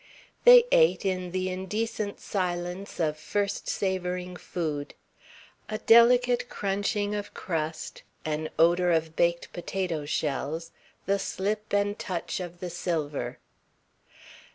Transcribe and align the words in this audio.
They 0.45 0.63
ate, 0.71 1.05
in 1.05 1.29
the 1.29 1.49
indecent 1.51 2.19
silence 2.19 2.99
of 2.99 3.17
first 3.19 3.67
savouring 3.67 4.35
food. 4.35 4.95
A 5.69 5.77
delicate 5.77 6.49
crunching 6.49 7.13
of 7.13 7.35
crust, 7.35 8.01
an 8.25 8.49
odour 8.57 8.89
of 8.89 9.15
baked 9.15 9.53
potato 9.53 10.05
shells, 10.05 10.71
the 11.05 11.19
slip 11.19 11.71
and 11.71 11.99
touch 11.99 12.39
of 12.39 12.61
the 12.61 12.71
silver. 12.71 13.37